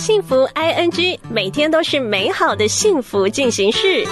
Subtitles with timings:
[0.00, 4.06] 幸福 I N G，每天都是美好的幸福进行式。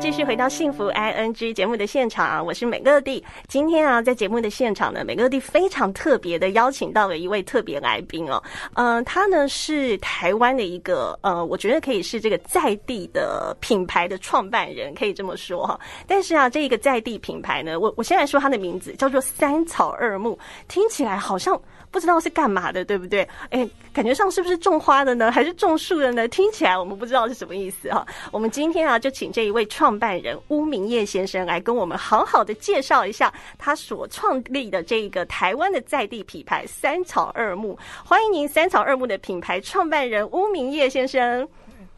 [0.00, 3.22] 继续回到幸福 I N G 节目的现场啊，我是美乐蒂。
[3.48, 8.40] 今天啊，在节目的现场呢，美乐蒂非常特别的邀请到了一位特别来宾哦。
[8.74, 15.78] 嗯，他呢是台湾的一个呃，我觉得可以是这个在地的品牌的创办人，可以这么说哈。
[16.06, 21.60] 但是啊，这一个在地品牌呢，我我先来说它的名字，叫做三草二木，听起来好像。
[21.90, 23.26] 不知道是干嘛的，对不对？
[23.48, 26.28] 哎，感觉上是不是种花的呢，还是种树的呢？
[26.28, 28.06] 听起来我们不知道是什么意思哈。
[28.30, 37.78] 我们今天啊，就请这一位创创办人巫明业先生来跟我们好好的介绍一下他所创立的这个台湾的在地品牌三草二木。
[38.04, 41.48] 欢迎您，三草二木的品牌创办人巫明业先生。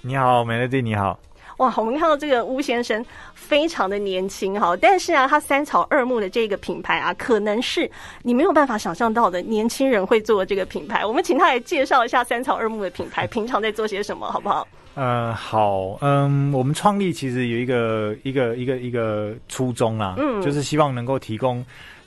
[0.02, 1.18] 你好，美乐蒂，你好。
[1.60, 7.88] 哇，我们看到这个巫先生非常的年轻哈，但是啊，他三草二木的这个品牌啊，可能是
[8.22, 11.04] 你没有办法想象到的年轻人会做这个品牌。
[11.04, 14.66] 我们请他来介绍一下三草二木的品牌，平常在做些什么，好不好？
[14.94, 21.62] 呃，好，嗯，我们创立其实有一个一个一个一个初衷啦，嗯，就是希望能够提供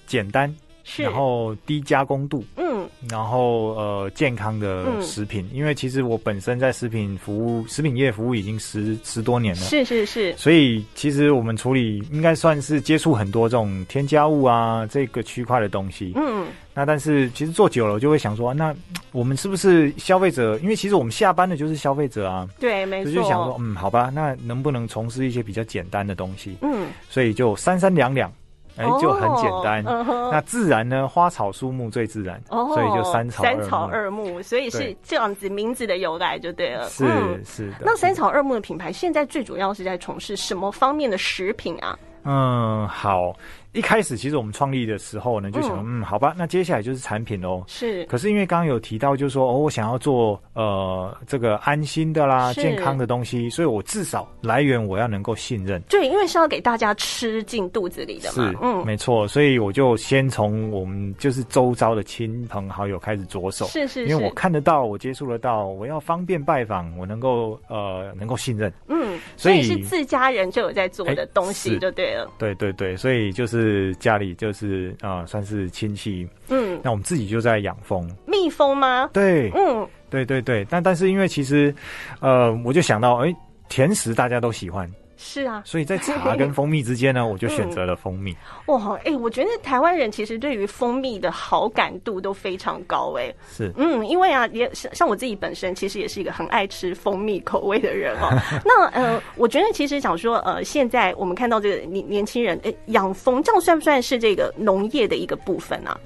[0.07, 0.51] 简单。
[0.97, 2.62] 然后低加工度，嗯，
[3.09, 18.73] 然后呃健康的食品，因为其实我本身在食品服务、食品业服务已经十十多年了，是是是，所以其实我们处理应该算是接触很多这种添加物啊这个区块的东西，嗯，那但是其实做久了，我就会想说，那
[19.11, 20.57] 我们是不是消费者？
[20.59, 26.55] 因为其实我们下班的就是消费者啊，对，没错，就想说，嗯，好吧，那能不能从事一些比较简单的东西？
[26.61, 28.31] 嗯，所以就三三两两。
[28.77, 29.83] 哎，就很简单。
[29.83, 31.07] 那自然呢？
[31.07, 36.87] 花草树木最自然，所以就三草三草二木，所以是这样子名字的由来就对了。
[36.89, 37.05] 是
[37.43, 37.77] 是的。
[37.81, 41.97] 那三草二木的品牌现在最主要是在从事什么方面的食品啊？
[42.23, 43.33] 嗯，好。
[43.73, 47.63] 一开始其实我们创立的时候呢，就想嗯，好吧，那接下来就是产品喽。
[47.67, 48.05] 是。
[48.05, 55.81] 可是因为刚刚有提到，就是说哦，我想要做呃这个安心的啦、健康的东西，所以我至少来源我要能够信任。
[55.89, 58.51] 对，因为是要给大家吃进肚子里的嘛。
[58.51, 59.27] 是，嗯，没错。
[59.27, 63.65] 所以我就先从我们就是周遭的亲朋好友开始着手。
[63.65, 64.05] 是是。
[64.07, 68.71] 因为我看得到，我接触得到，我要方便拜访，我能够呃能够信任。
[68.87, 69.19] 嗯。
[69.35, 72.29] 所以是自家人就有在做的东西，就对了。
[72.37, 73.62] 对对对，所以就是。
[73.63, 76.27] 是家里就是啊，算是亲戚。
[76.49, 79.09] 嗯，那我们自己就在养蜂，蜜蜂吗？
[79.13, 80.65] 对，嗯，对对对。
[80.69, 81.73] 但但是因为其实，
[82.19, 83.33] 呃，我就想到，哎，
[83.69, 84.89] 甜食大家都喜欢。
[85.25, 88.35] 是啊，所以在茶跟 蜂蜜之间呢，我就选择了蜂蜜。
[88.65, 98.29] 哇，哎，我觉得台湾人其实对于蜂蜜的好感度都非常高，哎，是，嗯，因为啊，也像像我自己本身其实也是一个很爱吃蜂蜜口味的人哦。
[98.65, 105.97] 那呃，我觉得其实想说，呃，现在我们看到这个年年轻人，哎，养蜂这样算不算是这个农业的一个部分啊？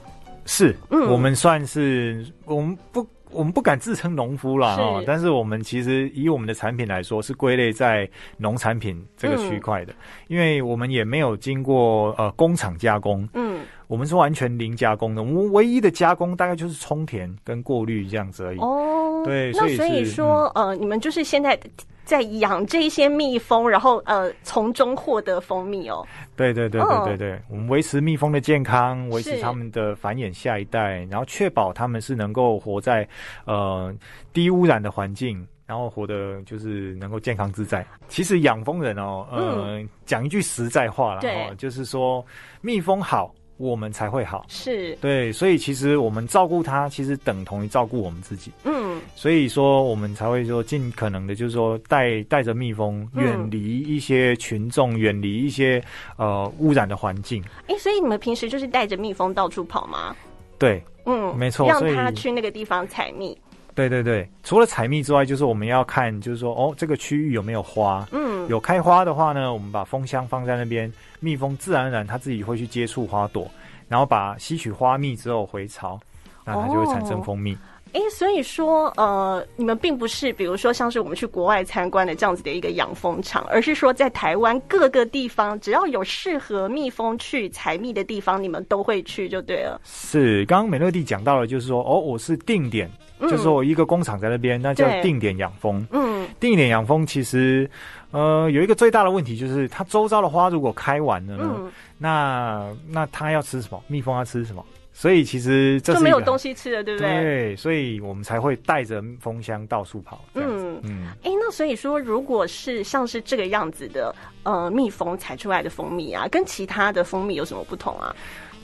[0.45, 3.03] 是，嗯，我们算是我们不。
[3.31, 9.93] 我们不敢自称农夫啦，啊，但是我们其实以我们的产品来说，是归类在农产品这个区块的，
[10.27, 18.59] 因为我们也没有经过呃工厂加工，嗯，我们是完全零加工的，我们唯一的加工大概就是充填跟过滤这样子而已。
[18.59, 21.59] 哦，对，那所以说呃，你们就是现在。
[22.07, 26.07] 在养这些蜜蜂，然后呃从中获得蜂蜜哦。
[26.37, 33.05] 对对对对对对，我们维持蜜蜂的健康，维持它们的繁衍下一代，然后确保它们是能够活在
[33.45, 33.93] 呃
[34.31, 37.85] 低污染的环境，然后活得就是能够健康自在。
[38.07, 42.25] 其实养蜂人哦，呃讲一句实在话了哦，就是说
[42.61, 43.35] 蜜蜂好。
[43.57, 48.51] 我们才会好，是对，所以其实我们照顾它，其实等同于照顾我们自己。
[48.63, 55.83] 嗯，所以说我们才会说尽可能的，就是说带带着蜜蜂远离一些群众，远离一些
[56.17, 57.43] 呃污染的环境。
[57.67, 60.15] 哎，所以你们平时就是带着蜜蜂到处跑吗？
[60.59, 63.37] 对，嗯，没错，让它去那个地方采蜜。
[63.75, 68.07] 对对对，除了采蜜之外，就是我们要看，就是说哦，这个区域有没有花？
[68.11, 70.91] 嗯，有开花的话呢，我们把蜂箱放在那边。
[71.19, 73.49] 蜜蜂自然而然，它自己会去接触花朵，
[73.89, 75.99] 然后把吸取花蜜之后回巢，
[76.45, 77.57] 那它就会产生蜂蜜。
[77.93, 89.79] 哎，所以说，呃，你们并不是比如说像是我们去国外参观的这样子的一个养蜂场，而是说在台湾各个地方，只要有适合蜜蜂去采蜜的地方，你们都会去就对了。
[89.83, 92.89] 是，刚刚美乐蒂讲到了，就是说，哦，我是定点，
[93.21, 95.85] 就是说一个工厂在那边，那叫定点养蜂。
[95.91, 97.69] 嗯，定点养蜂其实。
[98.11, 103.83] 呃，有一个最大的问题就是，它周遭的花如果开完了呢，那那它要吃什么？
[103.87, 104.65] 蜜蜂要吃什么？
[104.99, 107.07] 所以其实这就没有东西吃了，对不对？
[107.07, 110.25] 对，所以我们才会带着蜂箱到处跑。
[110.33, 118.15] 嗯嗯，哎，那所以说，如果是像是这个样子的，呃，蜜蜂采出来的蜂蜜啊，跟其他的蜂蜜有什么不同啊？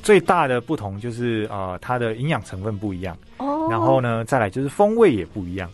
[0.02, 3.16] 最大的不同就是呃，它的营养成分不一样。
[3.38, 5.70] 哦，哦，然后呢，再来就是风味也不一样。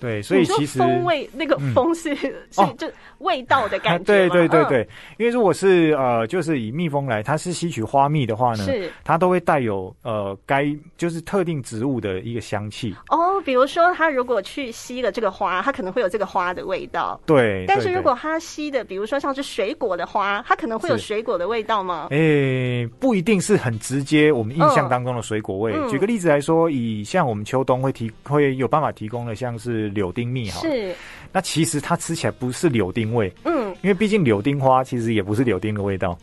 [0.00, 2.86] 对，所以其实风味那个风是是就
[3.18, 4.04] 味道的感觉。
[4.04, 10.66] 对对对对，因为如果是呃，就是以蜜蜂来，它是吸取花蜜的话呢，是它都会带有呃该
[10.96, 12.94] 就是特定植物的一个香气。
[13.08, 17.20] 哦，比如说它如果去吸了这个花，它可能会有这个花的味道。
[17.26, 22.08] 对，但是如果它吸的，比如说像是水果的花，它可能会有水果的味道吗？
[22.10, 25.74] 诶，不一定是很直接，我们印象当中的水果味。
[25.90, 30.94] 举个例子来说，以像我们秋冬会提会有办法提供的，像是柳丁蜜哈，是。
[31.32, 36.18] 那其实它吃起来不是柳丁味，嗯，因为毕竟柳丁花其实也不是柳丁的味道。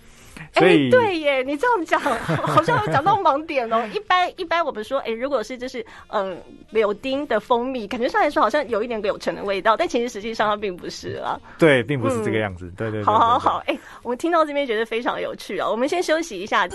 [0.53, 2.00] 所以对耶，你这样讲
[2.45, 3.88] 好像有讲到盲点哦。
[3.94, 6.38] 一般一般我们说，哎，如果是就是嗯
[6.71, 11.39] 柳丁的蜂蜜，感觉上来说好像有一点柳橙的味道，但其实实际上它并不是啊。
[11.57, 12.71] 对，并不是这个样子。
[12.75, 13.03] 对对。
[13.03, 15.69] 好好好，哎，我们听到这边觉得非常有趣啊。
[15.69, 16.67] 我们先休息一下。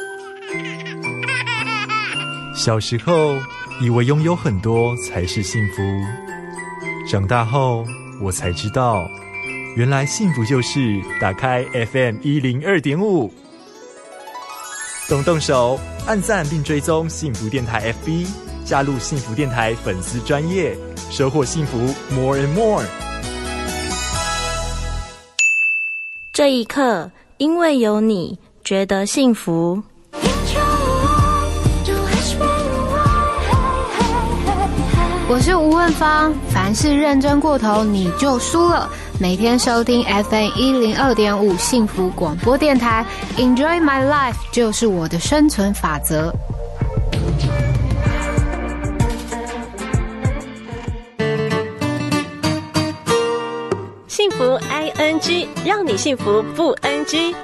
[2.54, 3.36] 小时候
[3.80, 5.82] 以为拥有很多才是幸福。
[7.10, 7.84] 长大后，
[8.20, 9.10] 我才知道，
[9.74, 13.28] 原来幸福就是打开 FM 一零二点五，
[15.08, 15.76] 动动手
[16.06, 18.28] 按赞并追踪幸福电台 FB，
[18.64, 20.78] 加入幸福电台粉丝专业，
[21.10, 21.78] 收获幸福
[22.14, 22.84] more and more。
[26.32, 29.82] 这一刻，因为有你，觉得幸福。
[35.32, 38.90] 我是吴问芳，凡事认真过头你就输了。
[39.20, 43.06] 每天收听 FM 一零二点五幸福广播电台
[43.36, 46.34] ，Enjoy my life 就是我的生存法则。
[54.08, 57.36] 幸福 ing 让你幸福不 N G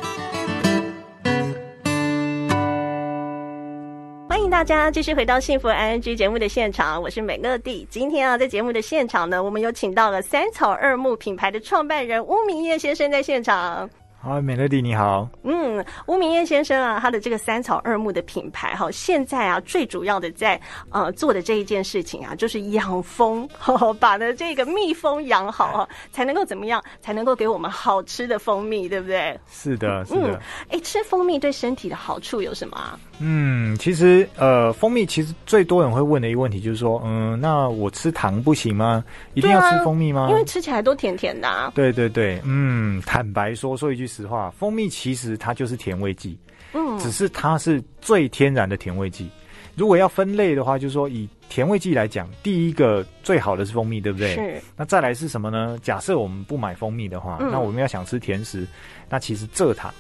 [4.50, 7.86] 大家继续回到幸福 ING 节目的现场，我是美乐蒂。
[7.90, 13.90] 今天啊，在节目的现场呢，我们有请到了三草二木品牌的创办人巫明业先生在现场。
[14.26, 15.28] 好，美乐蒂你好。
[15.44, 23.48] 嗯，吴明燕先生啊，他的这个三草二木的品牌哈，现在啊最主要的在呃做的这一件事情啊，就是养蜂，
[24.00, 29.38] 把的这个蜜蜂养好啊，才能够怎么样，才能够给我们好吃的蜂蜜，对不对？
[29.48, 30.42] 是的，是的。
[30.70, 32.76] 哎，吃蜂蜜对身体的好处有什么？
[32.76, 39.02] 啊嗯，其实呃，蜂蜜其实最多人会问的一个问题就是说，嗯，那我吃糖不行吗？
[39.34, 40.26] 一定要吃蜂蜜吗？
[40.28, 41.46] 因为吃起来都甜甜的。
[41.48, 44.04] 啊对对对，嗯，坦白说，说一句。
[44.22, 46.38] 实话，蜂蜜其实它就是甜味剂，
[46.72, 49.28] 嗯，只是它是最天然的甜味剂。
[49.74, 54.34] 如果要分类的话，就是说以甜味剂来讲，第一个最好的是蜂蜜，对不对？
[54.34, 54.62] 是。
[54.74, 55.78] 那再来是什么呢？
[55.82, 58.66] 假设我们不买蜂蜜的话，那我们要想吃甜食，
[59.10, 59.92] 那其实蔗糖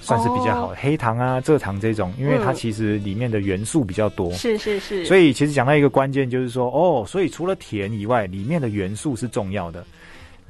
[0.00, 4.32] 算是比较好的，黑糖啊、蔗糖这种，因为它其实里面的元素比较多。
[4.32, 5.06] 是是是。
[5.06, 9.86] 所以其实讲到一个关键，就是说哦，所以除了甜以外，里面的元素是重要的。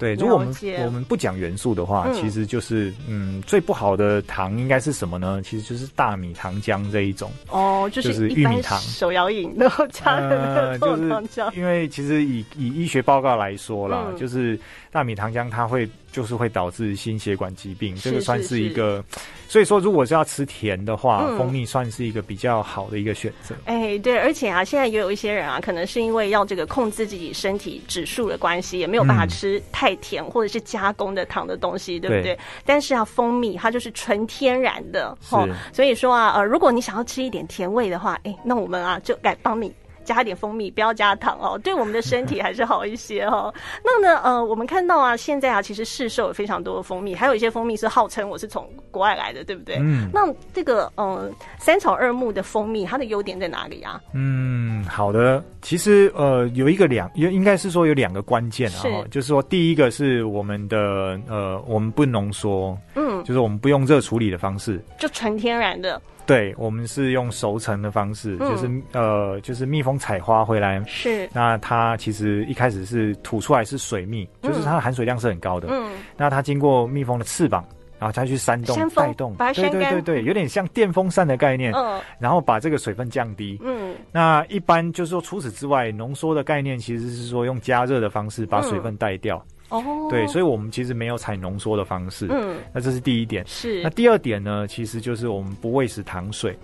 [0.00, 0.52] 对，如果我们
[0.84, 5.40] 我们不讲元素的话，其实就是嗯，最不好的糖应该是什么呢？
[5.44, 11.54] 其实就是大米糖浆这一种哦，就是玉米糖手摇饮然后加的糖浆。
[11.54, 14.58] 因为其实以以医学报告来说啦，就是
[14.90, 15.88] 大米糖浆它会。
[16.12, 19.04] 就是会导致心血管疾病，这个算是一个。
[19.48, 23.52] 所以说，如果是要吃甜的话，蜂蜜算是一个比较好的一个选择。
[23.64, 32.38] 哎，对，而且啊，现在也有一些人啊，可能是因为要这个控制自己身体指数的关系，也没有办法吃太甜或者是加工的糖的东西，对不对？
[32.64, 39.72] 但是啊，蜂蜜它就是纯天然的，哦，所以说啊，呃，如果你想要吃一点甜味的话，哎，那我们啊就来帮你。
[40.04, 43.52] 加一点蜂蜜，不要加糖哦， 对我们的身体还是好一些哦。
[43.84, 49.76] 那呢，呃，我们看到啊，现在啊，其实市售有非常多的蜂蜜，还有一些蜂蜜是号称我是从国外来的，对不对？
[49.80, 50.08] 嗯。
[50.12, 50.20] 那
[50.52, 54.00] 这个呃，三草二木的蜂蜜，它的优点在哪里啊？
[54.12, 66.00] 嗯，好的，其实呃，有一个两，应应该是说有两个关键啊，就是说第一个是我们的呃，我们不浓缩，嗯，就是我们不用热处理的方式，就纯天然的。
[66.26, 71.28] 对，我们是用熟成的方式，就是呃，就是蜜蜂采花回来，是。
[71.32, 75.66] 那它其实一开始是吐出来是水蜜，就是它的含水量是很高的。
[75.70, 77.64] 嗯，那它经过蜜蜂的翅膀，
[77.98, 81.72] 然后再去扇动带动，对对对对，有点像电风扇的概念。
[81.72, 83.58] 嗯，然后把这个水分降低。
[83.60, 89.44] 嗯，那一般就是说，除此之外，浓缩的概念其实是说用加热的方式把水分带掉。
[89.70, 93.44] 哦，对，所以我们其实没有采浓缩的方式，嗯，那这是第一点。
[93.46, 96.56] 是，那第二点呢，其实就是我们不喂食糖水。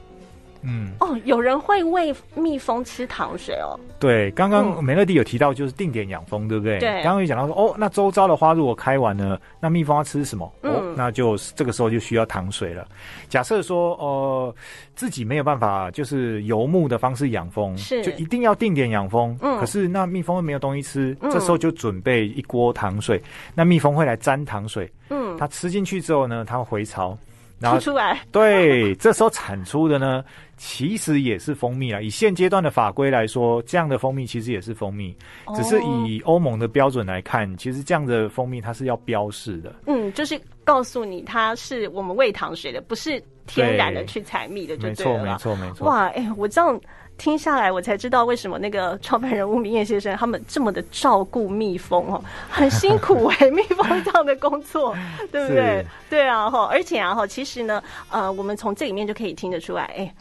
[0.67, 3.79] 嗯，哦，有人会喂蜜蜂吃糖水哦。
[4.01, 6.79] 对，刚刚梅乐蒂有提到就是定点养蜂，对不对？
[6.81, 7.03] 对。
[7.03, 10.53] 刚刚有讲到说，哦，那周遭的花如果开完了，那蜜蜂要吃什么？
[10.63, 12.87] 哦，那就这个时候就需要糖水了。
[13.29, 14.55] 假设说，呃，
[14.95, 19.37] 自己没有办法，就是游牧的方式养蜂，是，就一定要定点养蜂。
[19.41, 19.59] 嗯。
[19.61, 23.23] 可是那蜜蜂又没有东西吃，这时候就准备一锅糖水，
[23.55, 24.91] 那蜜蜂会来沾糖水。
[25.11, 25.37] 嗯。
[25.39, 27.17] 它吃进去之后呢，它会回巢。
[27.59, 30.23] 然后出来，对，这时候产出的呢，
[30.57, 32.01] 其实也是蜂蜜啊。
[32.01, 35.17] 以现阶段的法规来说，这样的蜂蜜其实也是蜂蜜，
[35.55, 39.75] 只是以欧盟的标准来看，其实这样的蜂蜜它是要标示的。
[39.87, 44.93] 嗯，就是告诉你它是我们喂糖水的，不是天然的去采蜜的，就对了。
[44.93, 45.87] 没错，没错，没错。
[45.87, 46.79] 哇，哎，我这样。
[47.19, 54.95] 听下来，我才知道为什么那个 创办人吴明燕先生他们这么的照顾蜜蜂哦，很辛苦哎， 蜜蜂这样的工作，
[55.33, 55.85] 对不对？
[56.11, 60.15] 对啊哈，而且啊哈，其实呢，呃，我们从这里面就可以听得出来，哎，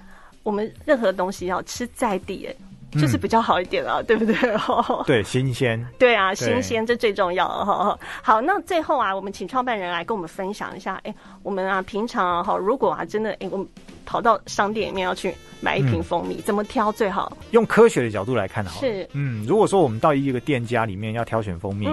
[0.44, 2.50] 我们任何东西要吃在地，
[2.94, 4.36] 就是比较好一点啊，对不对？
[5.06, 5.86] 对，新鲜。
[6.00, 8.00] 对啊，新鲜这最重要哈。
[8.22, 13.68] 好，那最后啊，我们请创办人来跟我们分享一下，哎，我们啊平常哈，如果啊真的哎，我们
[14.06, 15.34] 跑到商店里面要去。
[15.62, 17.36] 买一瓶蜂蜜怎么挑最好？
[17.52, 18.80] 用科学的角度来看好。
[18.82, 21.88] 是，嗯，如果说我们到一个店家里面要挑选蜂蜜，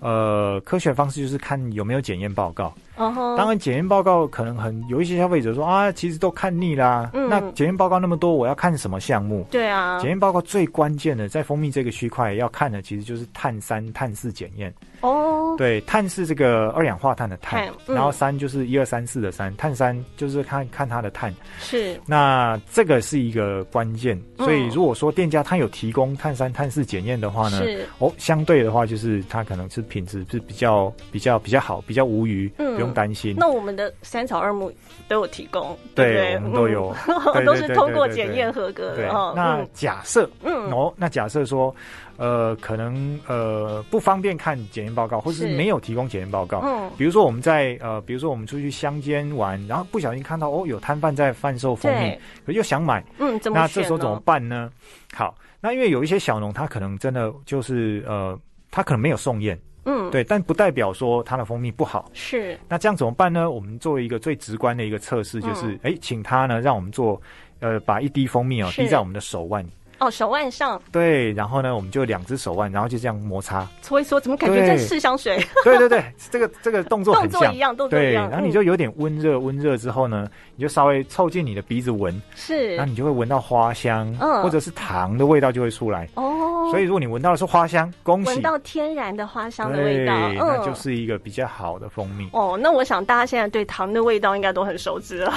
[0.00, 2.74] 呃，科学方式就是看有没有检验报告。
[2.96, 7.08] 哦，当然检验报告可能很有一些消费者说啊，其实都看腻啦。
[7.14, 9.46] 嗯，那检验报告那么多，我要看什么项目？
[9.50, 14.74] 对啊，检验报告最关键的在蜂蜜这个区块要看的，其实就是碳三、碳四检验。
[15.00, 21.34] 哦，对，碳是这个二氧化碳的碳，然后三就是一二三四的三，碳三就是看看它的碳。
[21.58, 27.86] 是，那这个是一个关键，所以如果说店家他有提供碳三、碳四检验的话呢，是。
[27.98, 33.34] 哦，相对的话就是它可能是品质是比较比较比较好，比较无虞，不用担心。
[33.38, 34.72] 那我们的三草二木
[35.08, 36.94] 都有提供，对，我们都有，
[37.46, 39.08] 都是通过检验合格的。
[39.34, 41.74] 那假设，嗯，哦，那假设说。
[42.16, 46.60] 呃，可能呃不方便看检验报告，或者是没有提供检验报告。
[46.64, 52.16] 嗯，比如说我们在呃，比如说我们出去乡间玩，然后不小心看到哦有摊贩在贩售蜂蜜，
[52.46, 54.70] 可又想买，嗯，那这时候怎么办呢？
[55.12, 58.38] 好，那因为有一些小农他可能真的就是呃，
[58.70, 62.10] 他可能没有送验，嗯，对，但不代表说他的蜂蜜不好。
[62.12, 63.50] 是，那这样怎么办呢？
[63.50, 67.20] 我们作为一个最直观的一个测试，就是哎，请他呢让我们做
[67.60, 69.64] 呃，把一滴蜂蜜哦滴在我们的手腕。
[70.04, 75.42] 哦，手腕上对，然后呢，我们就两只手腕，然后就这样摩擦，搓一搓，怎么感觉在试香水？
[75.64, 78.28] 对对对，这个这个动作动作一样，动作一样。
[78.28, 86.06] 然后你就有点温热，温热之后呢，你就稍微凑近你的鼻子闻，是，然后你就会闻到花香，嗯，或者是糖的味道就会出来。
[86.16, 92.28] 哦，所以如果你闻到的是花香，恭喜，闻到天然的花香的味道，那就是一个比较好的蜂蜜。
[92.32, 95.32] 哦，那我想大家现在对糖的味道应该都很熟知了。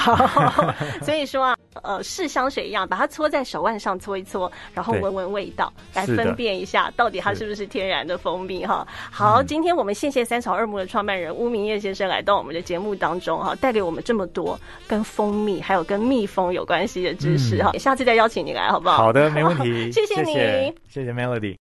[1.01, 5.27] 所以说啊，呃，试香水一样，把它搓在手腕上搓一搓，然后闻闻。
[5.37, 8.87] 味道来分辨一下，到底它是不是天然的蜂蜜哈？
[9.11, 17.71] 好，今天我们谢谢三草二木的创办人巫明业先生来到我们的节目当中哈，带给我们这么多跟蜂蜜还有跟蜜蜂有关系的知识哈。
[17.73, 18.97] 下次再邀请你来好不好？
[18.97, 19.91] 好的，没问题。
[19.93, 21.55] 谢谢你，谢谢 Melody。